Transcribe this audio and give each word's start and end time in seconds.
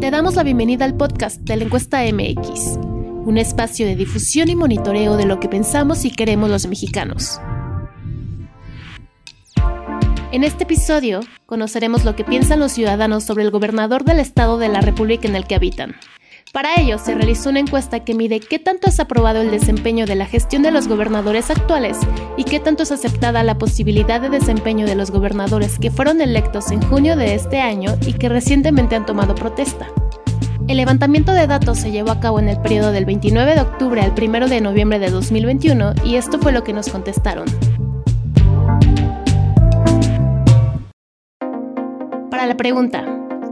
Te 0.00 0.10
damos 0.10 0.34
la 0.34 0.42
bienvenida 0.42 0.84
al 0.84 0.96
podcast 0.96 1.40
de 1.42 1.56
la 1.56 1.64
encuesta 1.64 2.02
MX, 2.02 2.78
un 3.24 3.36
espacio 3.36 3.86
de 3.86 3.96
difusión 3.96 4.48
y 4.48 4.56
monitoreo 4.56 5.16
de 5.16 5.26
lo 5.26 5.40
que 5.40 5.48
pensamos 5.48 6.04
y 6.04 6.10
queremos 6.10 6.48
los 6.48 6.66
mexicanos. 6.66 7.40
En 10.32 10.44
este 10.44 10.64
episodio 10.64 11.20
conoceremos 11.46 12.04
lo 12.04 12.14
que 12.14 12.24
piensan 12.24 12.60
los 12.60 12.72
ciudadanos 12.72 13.24
sobre 13.24 13.42
el 13.42 13.50
gobernador 13.50 14.04
del 14.04 14.20
estado 14.20 14.58
de 14.58 14.68
la 14.68 14.80
República 14.80 15.26
en 15.26 15.36
el 15.36 15.46
que 15.46 15.56
habitan. 15.56 15.96
Para 16.52 16.80
ello 16.80 16.98
se 16.98 17.14
realizó 17.14 17.50
una 17.50 17.60
encuesta 17.60 18.00
que 18.00 18.12
mide 18.12 18.40
qué 18.40 18.58
tanto 18.58 18.88
es 18.88 18.98
aprobado 18.98 19.40
el 19.40 19.52
desempeño 19.52 20.04
de 20.04 20.16
la 20.16 20.26
gestión 20.26 20.62
de 20.62 20.72
los 20.72 20.88
gobernadores 20.88 21.48
actuales 21.48 21.96
y 22.36 22.42
qué 22.42 22.58
tanto 22.58 22.82
es 22.82 22.90
aceptada 22.90 23.44
la 23.44 23.56
posibilidad 23.56 24.20
de 24.20 24.30
desempeño 24.30 24.84
de 24.84 24.96
los 24.96 25.12
gobernadores 25.12 25.78
que 25.78 25.92
fueron 25.92 26.20
electos 26.20 26.72
en 26.72 26.82
junio 26.82 27.14
de 27.14 27.34
este 27.34 27.60
año 27.60 27.94
y 28.04 28.14
que 28.14 28.28
recientemente 28.28 28.96
han 28.96 29.06
tomado 29.06 29.36
protesta. 29.36 29.86
El 30.66 30.78
levantamiento 30.78 31.32
de 31.32 31.46
datos 31.46 31.78
se 31.78 31.92
llevó 31.92 32.10
a 32.10 32.18
cabo 32.18 32.40
en 32.40 32.48
el 32.48 32.60
periodo 32.60 32.90
del 32.90 33.04
29 33.04 33.54
de 33.54 33.60
octubre 33.60 34.00
al 34.00 34.12
1 34.20 34.48
de 34.48 34.60
noviembre 34.60 34.98
de 34.98 35.10
2021 35.10 35.94
y 36.04 36.16
esto 36.16 36.40
fue 36.40 36.50
lo 36.50 36.64
que 36.64 36.72
nos 36.72 36.88
contestaron. 36.88 37.46
Para 42.28 42.46
la 42.46 42.56
pregunta, 42.56 43.04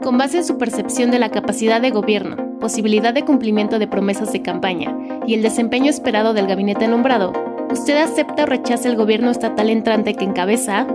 con 0.03 0.19
base 0.19 0.39
en 0.39 0.45
su 0.45 0.59
percepción 0.59 1.13
de 1.13 1.21
la 1.21 1.31
capacidad 1.31 1.81
de 1.81 1.91
gobierno, 1.91 2.48
posibilidad 2.59 3.15
de 3.15 3.25
cumplimiento 3.25 3.79
de 3.79 3.87
promesas 3.87 4.33
de 4.33 4.43
campaña 4.43 4.97
y 5.27 5.35
el 5.35 5.43
desempeño 5.43 5.91
esperado 5.91 6.35
del 6.35 6.47
gabinete 6.47 6.89
nombrado, 6.89 7.33
¿usted 7.71 7.97
acepta 7.97 8.45
o 8.45 8.47
rechaza 8.47 8.89
el 8.89 8.97
gobierno 8.97 9.31
estatal 9.31 9.71
entrante 9.71 10.15
que 10.15 10.25
encabeza? 10.25 10.87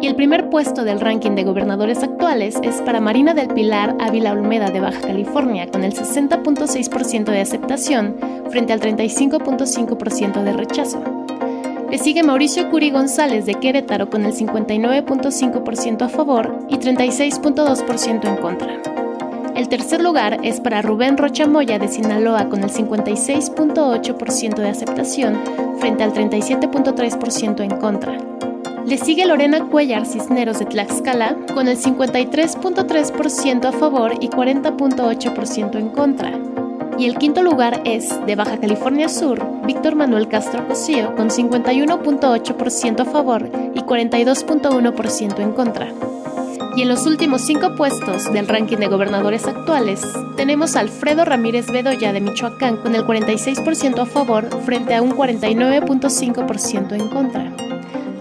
Y 0.00 0.08
el 0.08 0.16
primer 0.16 0.50
puesto 0.50 0.82
del 0.82 1.00
ranking 1.00 1.36
de 1.36 1.44
gobernadores 1.44 2.02
actuales 2.02 2.58
es 2.64 2.82
para 2.82 3.00
Marina 3.00 3.34
del 3.34 3.48
Pilar 3.48 3.96
Ávila 4.00 4.32
Olmeda 4.32 4.70
de 4.70 4.80
Baja 4.80 5.00
California, 5.00 5.68
con 5.68 5.84
el 5.84 5.94
60.6% 5.94 7.24
de 7.26 7.40
aceptación 7.40 8.16
frente 8.50 8.72
al 8.72 8.80
35.5% 8.80 10.42
de 10.42 10.52
rechazo. 10.52 11.02
Le 11.88 11.98
sigue 11.98 12.22
Mauricio 12.22 12.68
Curi 12.70 12.90
González 12.90 13.46
de 13.46 13.54
Querétaro 13.54 14.10
con 14.10 14.24
el 14.24 14.32
59.5% 14.32 16.02
a 16.02 16.08
favor 16.08 16.58
y 16.68 16.78
36.2% 16.78 18.24
en 18.24 18.36
contra. 18.38 18.80
El 19.54 19.68
tercer 19.68 20.02
lugar 20.02 20.40
es 20.42 20.60
para 20.60 20.80
Rubén 20.80 21.18
Rocha 21.18 21.46
Moya 21.46 21.78
de 21.78 21.88
Sinaloa 21.88 22.48
con 22.48 22.62
el 22.62 22.70
56.8% 22.70 24.54
de 24.54 24.68
aceptación 24.68 25.38
frente 25.78 26.02
al 26.02 26.14
37.3% 26.14 27.60
en 27.62 27.76
contra. 27.78 28.16
Le 28.86 28.96
sigue 28.96 29.26
Lorena 29.26 29.68
Cuellar 29.68 30.06
Cisneros 30.06 30.58
de 30.58 30.64
Tlaxcala 30.64 31.36
con 31.54 31.68
el 31.68 31.76
53.3% 31.76 33.64
a 33.66 33.72
favor 33.72 34.14
y 34.20 34.28
40.8% 34.28 35.78
en 35.78 35.88
contra. 35.90 36.32
Y 36.98 37.06
el 37.06 37.16
quinto 37.16 37.42
lugar 37.42 37.82
es, 37.84 38.24
de 38.26 38.36
Baja 38.36 38.58
California 38.58 39.08
Sur, 39.08 39.44
Víctor 39.66 39.96
Manuel 39.96 40.28
Castro 40.28 40.66
Cosío, 40.66 41.14
con 41.14 41.28
51.8% 41.30 43.00
a 43.00 43.04
favor 43.04 43.50
y 43.74 43.80
42.1% 43.80 45.40
en 45.40 45.52
contra. 45.52 45.88
Y 46.74 46.82
en 46.82 46.88
los 46.88 47.06
últimos 47.06 47.42
cinco 47.42 47.74
puestos 47.74 48.32
del 48.32 48.48
ranking 48.48 48.78
de 48.78 48.86
gobernadores 48.86 49.46
actuales, 49.46 50.02
tenemos 50.36 50.74
a 50.74 50.80
Alfredo 50.80 51.24
Ramírez 51.24 51.66
Bedoya 51.70 52.12
de 52.12 52.20
Michoacán 52.20 52.78
con 52.78 52.94
el 52.94 53.04
46% 53.04 53.98
a 53.98 54.06
favor 54.06 54.48
frente 54.64 54.94
a 54.94 55.02
un 55.02 55.12
49.5% 55.12 56.92
en 56.94 57.08
contra. 57.08 57.52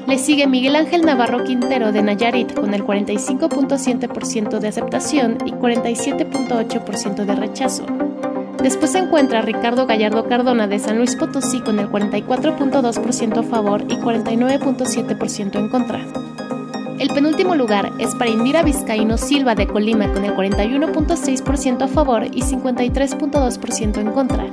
Le 0.05 0.17
sigue 0.17 0.47
Miguel 0.47 0.75
Ángel 0.75 1.05
Navarro 1.05 1.45
Quintero 1.45 1.93
de 1.93 2.01
Nayarit 2.01 2.53
con 2.53 2.73
el 2.73 2.83
45.7% 2.83 4.59
de 4.59 4.67
aceptación 4.67 5.37
y 5.45 5.51
47.8% 5.51 7.23
de 7.23 7.35
rechazo. 7.35 7.85
Después 8.61 8.91
se 8.91 8.99
encuentra 8.99 9.41
Ricardo 9.41 9.87
Gallardo 9.87 10.27
Cardona 10.27 10.67
de 10.67 10.79
San 10.79 10.97
Luis 10.97 11.15
Potosí 11.15 11.61
con 11.61 11.79
el 11.79 11.89
44.2% 11.89 13.37
a 13.37 13.43
favor 13.43 13.83
y 13.87 13.95
49.7% 13.95 15.55
en 15.55 15.69
contra. 15.69 16.05
El 17.01 17.09
penúltimo 17.09 17.55
lugar 17.55 17.93
es 17.97 18.13
para 18.13 18.29
Indira 18.29 18.61
Vizcaíno 18.61 19.17
Silva 19.17 19.55
de 19.55 19.65
Colima 19.65 20.13
con 20.13 20.23
el 20.23 20.35
41.6% 20.35 21.81
a 21.81 21.87
favor 21.87 22.25
y 22.25 22.43
53.2% 22.43 23.97
en 23.97 24.11
contra. 24.11 24.45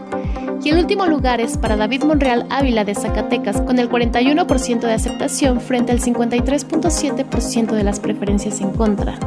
Y 0.64 0.70
el 0.70 0.78
último 0.78 1.06
lugar 1.06 1.42
es 1.42 1.58
para 1.58 1.76
David 1.76 2.04
Monreal 2.04 2.46
Ávila 2.48 2.86
de 2.86 2.94
Zacatecas 2.94 3.60
con 3.60 3.78
el 3.78 3.90
41% 3.90 4.80
de 4.80 4.94
aceptación 4.94 5.60
frente 5.60 5.92
al 5.92 6.00
53.7% 6.00 7.72
de 7.72 7.84
las 7.84 8.00
preferencias 8.00 8.62
en 8.62 8.70
contra. 8.70 9.18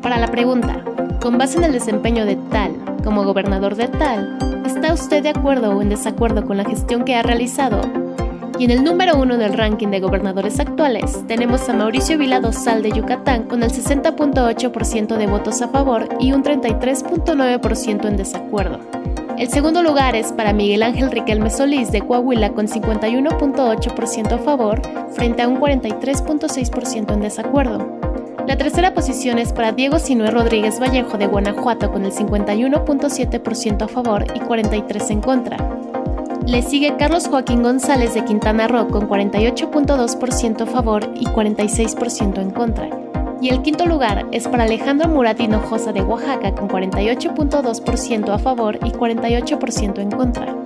Para 0.00 0.18
la 0.18 0.28
pregunta, 0.28 0.82
con 1.20 1.36
base 1.36 1.58
en 1.58 1.64
el 1.64 1.72
desempeño 1.72 2.24
de 2.24 2.36
tal 2.36 2.72
como 3.04 3.24
gobernador 3.24 3.74
de 3.74 3.88
tal, 3.88 4.38
¿está 4.64 4.94
usted 4.94 5.22
de 5.22 5.28
acuerdo 5.28 5.76
o 5.76 5.82
en 5.82 5.90
desacuerdo 5.90 6.46
con 6.46 6.56
la 6.56 6.64
gestión 6.64 7.04
que 7.04 7.14
ha 7.14 7.22
realizado? 7.22 7.82
Y 8.60 8.64
en 8.64 8.72
el 8.72 8.84
número 8.84 9.16
uno 9.16 9.38
del 9.38 9.54
ranking 9.54 9.88
de 9.88 10.00
gobernadores 10.00 10.60
actuales 10.60 11.26
tenemos 11.26 11.66
a 11.70 11.72
Mauricio 11.72 12.18
Vila 12.18 12.40
Dosal 12.40 12.82
de 12.82 12.90
Yucatán 12.90 13.44
con 13.44 13.62
el 13.62 13.70
60.8% 13.70 15.16
de 15.16 15.26
votos 15.26 15.62
a 15.62 15.68
favor 15.68 16.10
y 16.20 16.32
un 16.32 16.44
33.9% 16.44 18.06
en 18.06 18.18
desacuerdo. 18.18 18.80
El 19.38 19.48
segundo 19.48 19.82
lugar 19.82 20.14
es 20.14 20.34
para 20.34 20.52
Miguel 20.52 20.82
Ángel 20.82 21.10
Riquelme 21.10 21.48
Solís 21.48 21.90
de 21.90 22.02
Coahuila 22.02 22.50
con 22.50 22.68
51.8% 22.68 24.32
a 24.32 24.38
favor 24.38 24.82
frente 25.12 25.40
a 25.40 25.48
un 25.48 25.58
43.6% 25.58 27.14
en 27.14 27.20
desacuerdo. 27.22 27.98
La 28.46 28.58
tercera 28.58 28.92
posición 28.92 29.38
es 29.38 29.54
para 29.54 29.72
Diego 29.72 29.98
Sinué 29.98 30.30
Rodríguez 30.30 30.78
Vallejo 30.78 31.16
de 31.16 31.28
Guanajuato 31.28 31.90
con 31.90 32.04
el 32.04 32.12
51.7% 32.12 33.82
a 33.84 33.88
favor 33.88 34.26
y 34.34 34.40
43% 34.40 35.10
en 35.12 35.20
contra. 35.22 35.79
Le 36.50 36.62
sigue 36.62 36.96
Carlos 36.96 37.28
Joaquín 37.28 37.62
González 37.62 38.12
de 38.14 38.24
Quintana 38.24 38.66
Roo 38.66 38.88
con 38.88 39.08
48.2% 39.08 40.62
a 40.62 40.66
favor 40.66 41.08
y 41.14 41.24
46% 41.26 42.38
en 42.40 42.50
contra. 42.50 42.90
Y 43.40 43.50
el 43.50 43.62
quinto 43.62 43.86
lugar 43.86 44.26
es 44.32 44.48
para 44.48 44.64
Alejandro 44.64 45.08
Murat 45.08 45.38
Hinojosa 45.38 45.92
de 45.92 46.02
Oaxaca 46.02 46.52
con 46.56 46.68
48.2% 46.68 48.30
a 48.30 48.38
favor 48.40 48.80
y 48.84 48.90
48% 48.90 50.00
en 50.00 50.10
contra. 50.10 50.56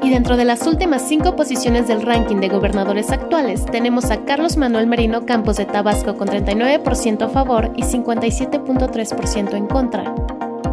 Y 0.00 0.10
dentro 0.10 0.36
de 0.36 0.44
las 0.44 0.64
últimas 0.68 1.02
cinco 1.02 1.34
posiciones 1.34 1.88
del 1.88 2.02
ranking 2.02 2.36
de 2.36 2.48
gobernadores 2.48 3.10
actuales 3.10 3.66
tenemos 3.66 4.12
a 4.12 4.24
Carlos 4.24 4.56
Manuel 4.56 4.86
Merino 4.86 5.26
Campos 5.26 5.56
de 5.56 5.64
Tabasco 5.64 6.16
con 6.16 6.28
39% 6.28 7.22
a 7.22 7.28
favor 7.28 7.72
y 7.74 7.82
57.3% 7.82 9.54
en 9.54 9.66
contra. 9.66 10.14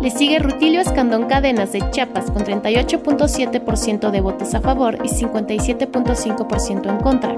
Le 0.07 0.12
sigue 0.12 0.40
Rutilio 0.40 0.79
Escandón 0.79 1.25
Cadenas 1.25 1.73
de 1.73 1.84
Chiapas 1.91 2.31
con 2.31 2.45
38.7% 2.45 4.09
de 4.09 4.22
votos 4.22 4.56
a 4.56 4.62
favor 4.62 5.00
y 5.03 5.09
57.5% 5.09 6.90
en 6.90 6.97
contra. 7.00 7.35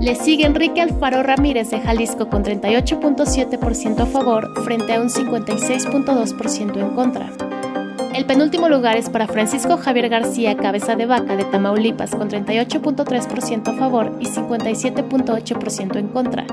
Le 0.00 0.14
sigue 0.14 0.46
Enrique 0.46 0.80
Alfaro 0.80 1.22
Ramírez 1.22 1.68
de 1.68 1.80
Jalisco 1.80 2.30
con 2.30 2.42
38.7% 2.42 4.00
a 4.00 4.06
favor 4.06 4.48
frente 4.64 4.94
a 4.94 5.02
un 5.02 5.10
56.2% 5.10 6.80
en 6.80 6.94
contra. 6.94 7.30
El 8.14 8.24
penúltimo 8.24 8.70
lugar 8.70 8.96
es 8.96 9.10
para 9.10 9.28
Francisco 9.28 9.76
Javier 9.76 10.08
García 10.08 10.56
Cabeza 10.56 10.96
de 10.96 11.04
Vaca 11.04 11.36
de 11.36 11.44
Tamaulipas 11.44 12.14
con 12.14 12.30
38.3% 12.30 13.68
a 13.68 13.72
favor 13.74 14.16
y 14.18 14.24
57.8% 14.24 15.96
en 15.98 16.08
contra. 16.08 16.46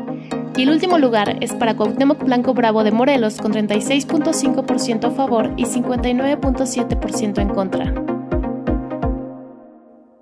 Y 0.58 0.64
el 0.64 0.70
último 0.70 0.98
lugar 0.98 1.38
es 1.42 1.54
para 1.54 1.76
Cuauhtémoc 1.76 2.24
Blanco 2.24 2.54
Bravo 2.54 2.86
de 2.86 2.92
Morelos 2.92 3.38
con 3.38 3.52
36.5% 3.52 5.06
a 5.06 5.12
favor 5.12 5.54
y 5.58 5.66
59.7% 5.66 7.42
en 7.42 7.50
contra. 7.50 7.94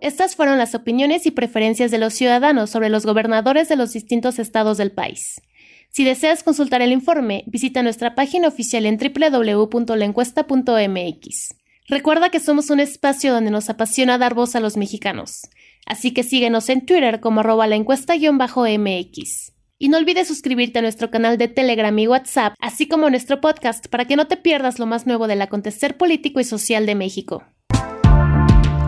Estas 0.02 0.36
fueron 0.36 0.58
las 0.58 0.76
opiniones 0.76 1.28
y 1.28 1.32
preferencias 1.32 1.92
de 1.92 2.00
los 2.00 2.14
ciudadanos 2.14 2.72
sobre 2.72 2.90
los 2.90 3.06
gobernadores 3.06 3.70
de 3.70 3.76
los 3.76 3.94
distintos 3.94 4.40
estados 4.40 4.78
del 4.78 4.92
país. 4.92 5.40
Si 5.92 6.04
deseas 6.04 6.42
consultar 6.42 6.82
el 6.82 6.92
informe, 6.92 7.44
visita 7.46 7.84
nuestra 7.84 8.16
página 8.16 8.48
oficial 8.48 8.88
en 8.88 8.98
www.laencuesta.mx. 8.98 11.56
Recuerda 11.88 12.30
que 12.30 12.40
somos 12.40 12.72
un 12.72 12.80
espacio 12.80 13.32
donde 13.32 13.52
nos 13.52 13.70
apasiona 13.70 14.18
dar 14.18 14.34
voz 14.34 14.56
a 14.56 14.60
los 14.60 14.78
mexicanos, 14.78 15.42
así 15.86 16.12
que 16.12 16.24
síguenos 16.24 16.70
en 16.70 16.84
Twitter 16.86 17.20
como 17.20 17.42
arroba 17.42 17.68
la 17.68 17.76
encuesta-mx. 17.76 19.54
Y 19.84 19.90
no 19.90 19.98
olvides 19.98 20.30
suscribirte 20.30 20.80
a 20.80 20.82
nuestro 20.82 21.12
canal 21.12 21.38
de 21.38 21.50
Telegram 21.50 22.00
y 22.00 22.08
WhatsApp, 22.08 22.54
así 22.62 22.88
como 22.88 23.08
a 23.08 23.10
nuestro 23.10 23.42
podcast, 23.42 23.88
para 23.88 24.06
que 24.06 24.16
no 24.16 24.28
te 24.28 24.38
pierdas 24.38 24.80
lo 24.80 24.86
más 24.86 25.06
nuevo 25.06 25.28
del 25.28 25.42
acontecer 25.42 25.98
político 25.98 26.40
y 26.40 26.46
social 26.46 26.86
de 26.86 26.96
México. 26.96 27.44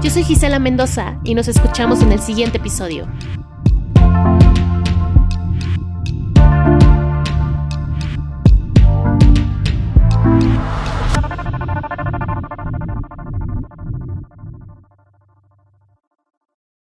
Yo 0.02 0.10
soy 0.10 0.24
Gisela 0.24 0.58
Mendoza 0.58 1.20
y 1.26 1.36
nos 1.36 1.50
escuchamos 1.50 2.02
en 2.02 2.14
el 2.14 2.20
siguiente 2.20 2.60
episodio. 2.60 3.12